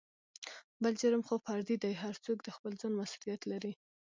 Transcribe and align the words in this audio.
بل 0.83 0.93
جرم 1.01 1.21
خو 1.27 1.35
فردي 1.45 1.75
دى 1.83 1.91
هر 2.03 2.15
څوک 2.25 2.37
دخپل 2.49 2.73
ځان 2.81 2.93
مسولېت 2.99 3.41
لري. 3.51 3.73